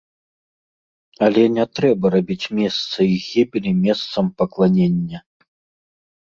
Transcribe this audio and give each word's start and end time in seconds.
Але 1.27 1.43
не 1.57 1.65
трэба 1.79 2.05
рабіць 2.15 2.51
месца 2.61 2.97
іх 3.15 3.21
гібелі 3.35 3.75
месцам 3.83 4.25
пакланення. 4.41 5.19